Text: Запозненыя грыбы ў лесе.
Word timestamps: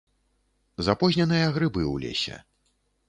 Запозненыя 0.87 1.47
грыбы 1.59 1.81
ў 1.93 2.07
лесе. 2.07 2.41